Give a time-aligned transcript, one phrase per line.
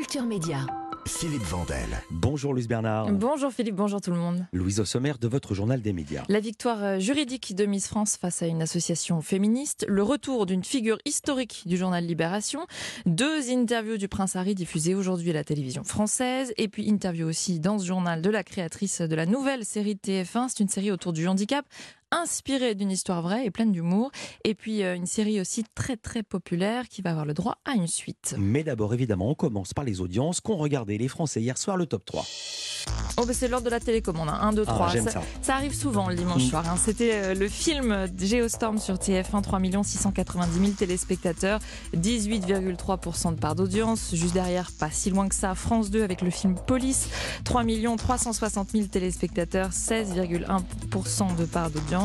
[0.00, 0.60] Culture Média.
[1.06, 1.86] Philippe Vandel.
[2.10, 3.12] Bonjour Louise Bernard.
[3.12, 4.46] Bonjour Philippe, bonjour tout le monde.
[4.54, 6.24] Louise au sommaire de votre journal des médias.
[6.28, 10.64] La victoire euh, juridique de Miss France face à une association féministe, le retour d'une
[10.64, 12.66] figure historique du journal Libération,
[13.04, 17.60] deux interviews du prince Harry diffusées aujourd'hui à la télévision française, et puis interview aussi
[17.60, 20.90] dans ce journal de la créatrice de la nouvelle série de TF1, c'est une série
[20.90, 21.66] autour du handicap,
[22.12, 24.10] inspirée d'une histoire vraie et pleine d'humour.
[24.44, 27.72] Et puis euh, une série aussi très très populaire qui va avoir le droit à
[27.72, 28.34] une suite.
[28.38, 31.86] Mais d'abord, évidemment, on commence par les audiences qu'ont regardé les Français hier soir le
[31.86, 32.24] top 3.
[33.16, 34.88] Oh, bah, c'est l'ordre de la télécommande, 1, 2, 3.
[34.88, 35.22] j'aime ça, ça.
[35.42, 36.48] ça arrive souvent le dimanche Mm.
[36.48, 36.64] soir.
[36.68, 36.76] hein.
[36.82, 41.60] C'était euh, le film Geostorm sur TF1, 3 690 000 téléspectateurs,
[41.94, 44.14] 18,3% de part d'audience.
[44.14, 47.08] Juste derrière, pas si loin que ça, France 2 avec le film Police,
[47.44, 47.64] 3
[47.98, 51.99] 360 000 téléspectateurs, 16,1% de part d'audience.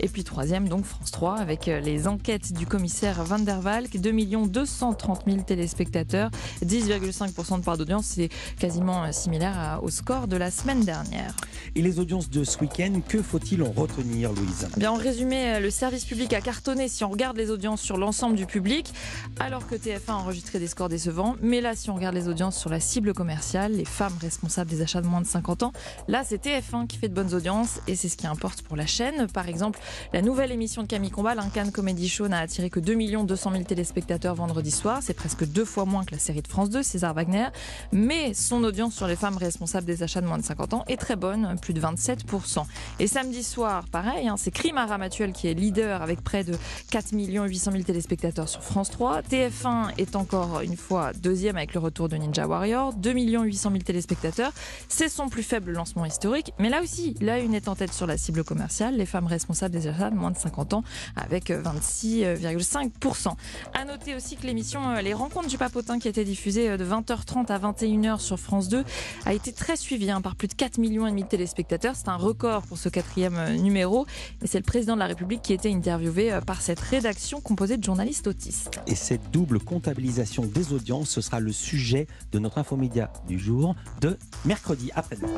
[0.00, 3.96] Et puis troisième, donc France 3 avec euh, les enquêtes du commissaire Van der Valk,
[3.96, 4.12] 2
[4.46, 6.30] 230 000 téléspectateurs,
[6.64, 8.06] 10,5% de part d'audience.
[8.06, 11.34] C'est quasiment euh, similaire au score de la semaine dernière.
[11.74, 14.68] Et les audiences de ce week-end, que faut-il en retenir, Louise?
[14.76, 17.96] Bien, en résumé, euh, le service public a cartonné si on regarde les audiences sur
[17.96, 18.92] l'ensemble du public,
[19.38, 21.36] alors que TF1 a enregistré des scores décevants.
[21.42, 24.82] Mais là, si on regarde les audiences sur la cible commerciale, les femmes responsables des
[24.82, 25.72] achats de moins de 50 ans,
[26.08, 28.86] là, c'est TF1 qui fait de bonnes audiences et c'est ce qui importe pour la
[28.86, 29.26] chaîne.
[29.38, 29.78] Par exemple,
[30.12, 33.62] la nouvelle émission de Camille Combal, un Comedy Show, n'a attiré que 2 200 000
[33.62, 34.98] téléspectateurs vendredi soir.
[35.00, 37.46] C'est presque deux fois moins que la série de France 2, César Wagner.
[37.92, 40.96] Mais son audience sur les femmes responsables des achats de moins de 50 ans est
[40.96, 42.64] très bonne, plus de 27%.
[42.98, 46.56] Et samedi soir, pareil, hein, c'est Crime à Ramatuel qui est leader avec près de
[46.90, 49.22] 4 800 000 téléspectateurs sur France 3.
[49.22, 53.82] TF1 est encore une fois deuxième avec le retour de Ninja Warrior, 2 800 000
[53.84, 54.50] téléspectateurs.
[54.88, 58.08] C'est son plus faible lancement historique, mais là aussi, la une est en tête sur
[58.08, 60.84] la cible commerciale, les femmes responsables des achats de moins de 50 ans
[61.16, 63.34] avec euh, 26,5%.
[63.74, 66.76] À noter aussi que l'émission euh, Les Rencontres du Papotin qui a été diffusée euh,
[66.76, 68.84] de 20h30 à 21h sur France 2
[69.26, 71.94] a été très suivie hein, par plus de 4 millions et demi de téléspectateurs.
[71.96, 74.06] C'est un record pour ce quatrième euh, numéro.
[74.42, 77.76] Et c'est le président de la République qui était interviewé euh, par cette rédaction composée
[77.76, 78.80] de journalistes autistes.
[78.86, 83.74] Et cette double comptabilisation des audiences, ce sera le sujet de notre infomédia du jour
[84.00, 85.28] de mercredi après-demain.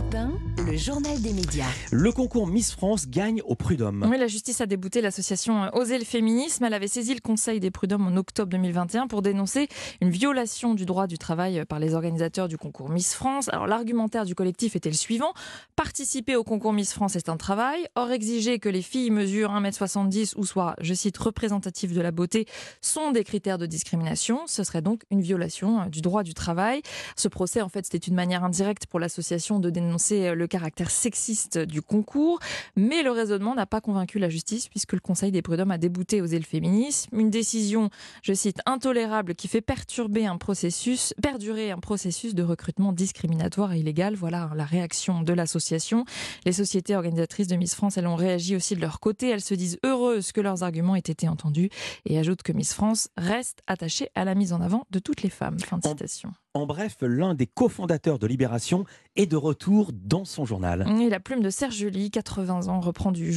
[0.00, 1.66] Europe 1, le journal des médias.
[1.90, 4.06] Le concours Miss France gagne au Prud'homme.
[4.08, 6.64] Oui, la justice a débouté l'association Oser le féminisme.
[6.64, 9.68] Elle avait saisi le Conseil des prud'hommes en octobre 2021 pour dénoncer
[10.00, 13.48] une violation du droit du travail par les organisateurs du concours Miss France.
[13.50, 15.34] Alors l'argumentaire du collectif était le suivant
[15.76, 17.86] participer au concours Miss France est un travail.
[17.94, 22.46] Or exiger que les filles mesurent 1m70 ou soient, je cite, représentatives de la beauté
[22.80, 24.40] sont des critères de discrimination.
[24.46, 26.80] Ce serait donc une violation du droit du travail.
[27.16, 30.90] Ce procès, en fait, c'était une manière indirecte pour l'association de dénoncer euh, le caractère
[30.90, 32.38] sexiste du concours.
[32.76, 36.20] Mais le raisonnement n'a pas convaincu la justice puisque le Conseil des prud'hommes a débouté
[36.22, 37.16] Oser le féminisme.
[37.16, 37.90] Une décision,
[38.22, 43.78] je cite, intolérable qui fait perturber un processus, perdurer un processus de recrutement discriminatoire et
[43.78, 44.14] illégal.
[44.14, 46.04] Voilà la réaction de l'association.
[46.44, 49.28] Les sociétés organisatrices de Miss France, elles ont réagi aussi de leur côté.
[49.28, 51.70] Elles se disent heureuses que leurs arguments aient été entendus
[52.06, 55.30] et ajoutent que Miss France reste attachée à la mise en avant de toutes les
[55.30, 55.58] femmes.
[55.58, 56.32] Fin de citation.
[56.52, 58.84] En bref, l'un des cofondateurs de Libération
[59.14, 60.84] est de retour dans son journal.
[61.00, 63.32] Et la plume de Serge Julie, 80 ans, reprend du,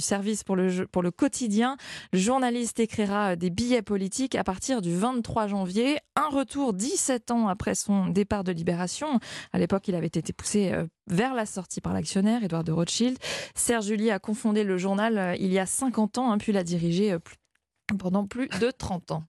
[0.00, 1.76] service pour le, quotidien.
[2.12, 5.98] Le journaliste écrira des billets politiques à partir du 23 janvier.
[6.16, 9.20] Un retour 17 ans après son départ de Libération.
[9.52, 13.18] À l'époque, il avait été poussé euh, vers la sortie par l'actionnaire, Édouard de Rothschild.
[13.54, 16.64] Serge Julie a confondé le journal euh, il y a 50 ans, hein, puis l'a
[16.64, 17.18] dirigé euh,
[18.00, 19.22] pendant plus de 30 ans.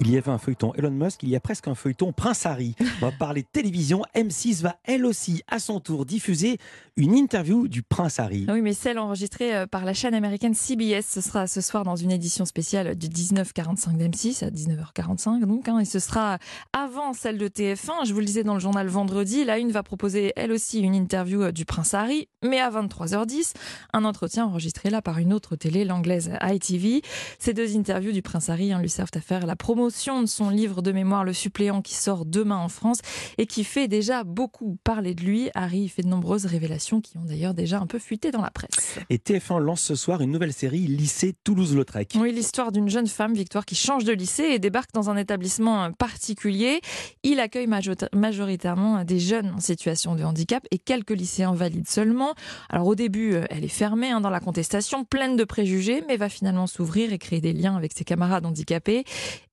[0.00, 2.74] Il y avait un feuilleton Elon Musk, il y a presque un feuilleton Prince Harry.
[2.80, 4.02] On va parler télévision.
[4.14, 6.58] M6 va elle aussi, à son tour, diffuser
[6.96, 8.46] une interview du Prince Harry.
[8.48, 11.96] Oui, mais celle enregistrée euh, par la chaîne américaine CBS, ce sera ce soir dans
[11.96, 16.38] une édition spéciale du 1945 d'M6 à 19h45 donc, hein, et ce sera
[16.72, 18.06] avant celle de TF1.
[18.06, 20.94] Je vous le disais dans le journal vendredi, la une va proposer elle aussi une
[20.94, 23.54] interview euh, du prince Harry, mais à 23h10,
[23.92, 27.02] un entretien enregistré là par une autre télé, l'anglaise ITV.
[27.38, 30.50] Ces deux interviews du prince Harry hein, lui servent à faire la promotion de son
[30.50, 32.98] livre de mémoire Le suppléant qui sort demain en France
[33.38, 35.48] et qui fait déjà beaucoup parler de lui.
[35.54, 38.98] Harry fait de nombreuses révélations qui ont d'ailleurs déjà un peu fuité dans la presse.
[39.08, 42.14] Et TF1 lance ce soir une nouvelle série, Lycée Toulouse-Lautrec.
[42.18, 45.92] Oui, l'histoire d'une jeune femme, Victoire, qui change de lycée et débarque dans un établissement
[45.92, 46.80] particulier.
[47.22, 52.34] Il accueille majo- majoritairement des jeunes en situation de handicap et quelques lycéens valides seulement.
[52.70, 56.16] Alors au début, euh, elle est fermée hein, dans la contestation, pleine de préjugés, mais
[56.16, 58.79] va finalement s'ouvrir et créer des liens avec ses camarades handicapés.
[58.88, 59.04] Et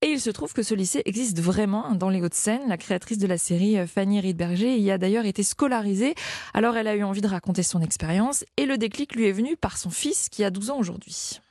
[0.07, 2.61] il se trouve que ce lycée existe vraiment dans les Hauts-de-Seine.
[2.67, 6.15] La créatrice de la série, euh, Fanny Riedberger, y a d'ailleurs été scolarisée.
[6.53, 9.57] Alors elle a eu envie de raconter son expérience et le déclic lui est venu
[9.57, 11.41] par son fils qui a 12 ans aujourd'hui.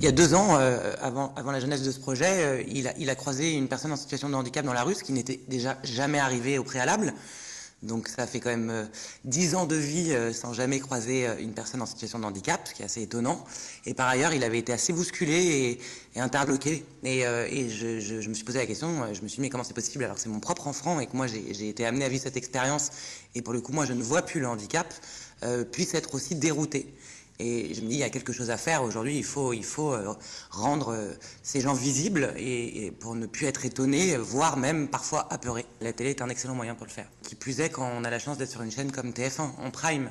[0.00, 2.88] Il y a deux ans, euh, avant, avant la jeunesse de ce projet, euh, il,
[2.88, 5.12] a, il a croisé une personne en situation de handicap dans la rue, ce qui
[5.12, 7.14] n'était déjà jamais arrivé au préalable.
[7.84, 8.84] Donc ça fait quand même euh,
[9.24, 12.66] dix ans de vie euh, sans jamais croiser euh, une personne en situation de handicap,
[12.66, 13.44] ce qui est assez étonnant.
[13.84, 15.78] Et par ailleurs, il avait été assez bousculé
[16.14, 16.84] et, interloqué.
[17.02, 17.20] Et,
[17.68, 20.28] je, me suis posé la question, je me suis dit comment c'est possible alors c'est
[20.28, 22.90] mon propre enfant et que moi j'ai été amené à vivre cette expérience
[23.34, 24.94] et pour le coup moi je ne vois plus le handicap,
[25.72, 26.94] puisse être aussi dérouté.
[27.40, 28.84] Et je me dis, il y a quelque chose à faire.
[28.84, 30.14] Aujourd'hui, il faut, il faut euh,
[30.50, 35.26] rendre euh, ces gens visibles et, et, pour ne plus être étonnés, voire même parfois
[35.32, 35.66] apeurés.
[35.80, 37.06] La télé est un excellent moyen pour le faire.
[37.22, 39.70] Qui plus est quand on a la chance d'être sur une chaîne comme TF1, en
[39.72, 40.10] prime.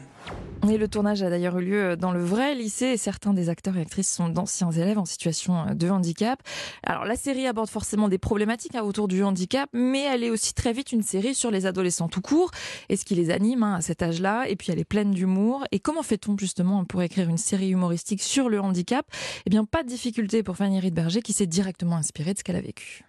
[0.70, 3.78] Et le tournage a d'ailleurs eu lieu dans le vrai lycée et certains des acteurs
[3.78, 6.42] et actrices sont d'anciens élèves en situation de handicap.
[6.86, 10.54] Alors la série aborde forcément des problématiques hein, autour du handicap, mais elle est aussi
[10.54, 12.52] très vite une série sur les adolescents tout court
[12.90, 14.48] et ce qui les anime hein, à cet âge-là.
[14.50, 15.66] Et puis elle est pleine d'humour.
[15.72, 19.06] Et comment fait-on justement pour écrire une série humoristique sur le handicap
[19.46, 22.56] Eh bien pas de difficulté pour Fanny Riedberger qui s'est directement inspirée de ce qu'elle
[22.56, 23.04] a vécu.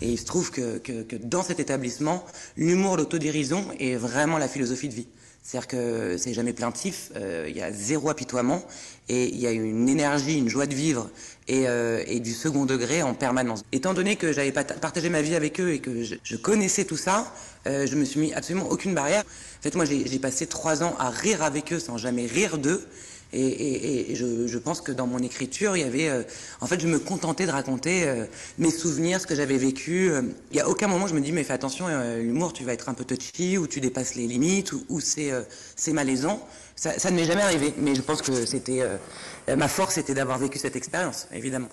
[0.00, 2.24] Et il se trouve que, que, dans cet établissement,
[2.56, 5.08] l'humour, l'autodérision est vraiment la philosophie de vie.
[5.42, 8.64] C'est-à-dire que c'est jamais plaintif, euh, il y a zéro apitoiement
[9.08, 11.08] et il y a une énergie, une joie de vivre
[11.46, 13.62] et, euh, du second degré en permanence.
[13.70, 16.96] Étant donné que j'avais partagé ma vie avec eux et que je, je connaissais tout
[16.96, 17.32] ça,
[17.68, 19.22] euh, je me suis mis absolument aucune barrière.
[19.22, 22.84] En fait, moi, j'ai passé trois ans à rire avec eux sans jamais rire d'eux.
[23.36, 26.22] Et, et, et je, je, pense que dans mon écriture, il y avait, euh,
[26.62, 28.24] en fait, je me contentais de raconter euh,
[28.56, 30.10] mes souvenirs, ce que j'avais vécu.
[30.10, 32.54] Euh, il n'y a aucun moment où je me dis, mais fais attention, euh, l'humour,
[32.54, 35.32] tu vas être un peu touchy, ou tu dépasses les limites, ou, ou c'est
[35.76, 36.46] c'est malaisant.
[36.76, 38.82] Ça, ça ne m'est jamais arrivé, mais je pense que c'était
[39.54, 41.68] ma force, c'était d'avoir vécu cette expérience, évidemment.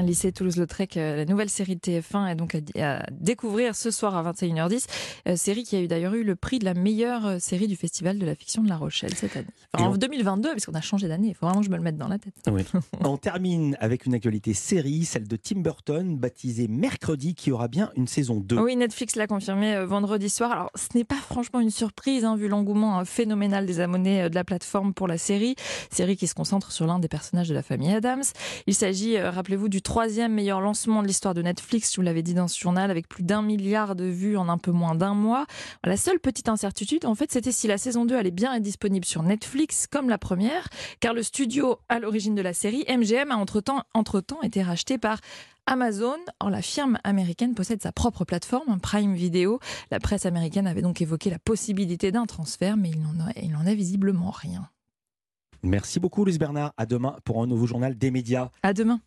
[0.00, 4.86] Lycée Toulouse-Lautrec, la nouvelle série de TF1 est donc à, découvrir ce soir à 21h10.
[5.28, 8.18] Euh, série qui a eu d'ailleurs eu le prix de la meilleure série du Festival
[8.18, 9.46] de la fiction de La Rochelle cette année.
[9.72, 9.96] Enfin, en on...
[9.96, 11.28] 2022, puisqu'on a changé d'année.
[11.28, 12.34] Il faut vraiment que je me le mette dans la tête.
[12.50, 12.62] Oui.
[13.04, 17.90] on termine avec une actualité série, celle de Tim Burton, baptisée Mercredi, qui aura bien
[17.96, 18.58] une saison 2.
[18.58, 20.52] Oui, Netflix l'a confirmé euh, vendredi soir.
[20.52, 24.34] Alors, ce n'est pas franchement une surprise, hein, vu l'engouement phénoménal des abonnés euh, de
[24.34, 25.54] la plateforme pour la série.
[25.90, 28.24] Série qui se concentre sur l'un des personnages de la famille Adams.
[28.66, 32.34] Il s'agit, rappelez-vous, du troisième meilleur lancement de l'histoire de Netflix, je vous l'avais dit
[32.34, 35.46] dans ce journal, avec plus d'un milliard de vues en un peu moins d'un mois.
[35.84, 39.04] La seule petite incertitude, en fait, c'était si la saison 2 allait bien être disponible
[39.04, 40.68] sur Netflix comme la première,
[41.00, 44.98] car le studio à l'origine de la série, MGM, a entre-temps entre -temps été racheté
[44.98, 45.20] par
[45.66, 46.16] Amazon.
[46.40, 49.58] Or, la firme américaine possède sa propre plateforme, Prime Video.
[49.90, 53.54] La presse américaine avait donc évoqué la possibilité d'un transfert, mais il n'en a, il
[53.56, 54.68] en a visiblement rien.
[55.62, 56.72] Merci beaucoup, Luce Bernard.
[56.76, 58.50] À demain pour un nouveau journal des médias.
[58.62, 59.00] À demain.